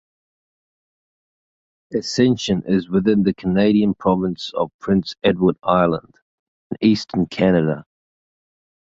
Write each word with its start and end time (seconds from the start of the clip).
Ascension 1.93 2.63
is 2.65 2.89
within 2.89 3.21
the 3.21 3.35
Canadian 3.35 3.93
province 3.93 4.51
of 4.55 4.71
Prince 4.79 5.13
Edward 5.23 5.57
Island, 5.61 6.15
in 6.71 6.89
Eastern 6.89 7.27
Canada. 7.27 7.85